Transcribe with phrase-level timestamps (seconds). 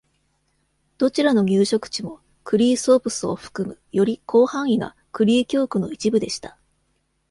[0.97, 6.57] どちらの入植地も、クリーソープスを含むより広範囲なクリー教区の一部でした。